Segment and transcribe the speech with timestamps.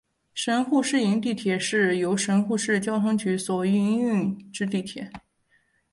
[0.33, 5.11] 神户市营地铁是由神户市交通局所营运之地铁。